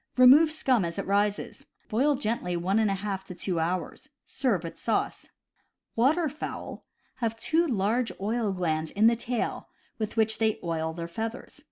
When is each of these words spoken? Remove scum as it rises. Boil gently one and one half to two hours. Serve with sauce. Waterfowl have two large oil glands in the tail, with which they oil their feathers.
Remove 0.17 0.49
scum 0.49 0.83
as 0.83 0.97
it 0.97 1.05
rises. 1.05 1.67
Boil 1.87 2.15
gently 2.15 2.57
one 2.57 2.79
and 2.79 2.87
one 2.89 2.97
half 2.97 3.23
to 3.25 3.35
two 3.35 3.59
hours. 3.59 4.09
Serve 4.25 4.63
with 4.63 4.79
sauce. 4.79 5.27
Waterfowl 5.95 6.83
have 7.17 7.37
two 7.37 7.67
large 7.67 8.11
oil 8.19 8.51
glands 8.51 8.89
in 8.89 9.05
the 9.05 9.15
tail, 9.15 9.69
with 9.99 10.17
which 10.17 10.39
they 10.39 10.57
oil 10.63 10.91
their 10.91 11.07
feathers. 11.07 11.59